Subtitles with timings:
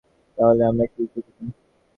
[0.37, 1.47] তাহলে, আমরা কি জুটি না?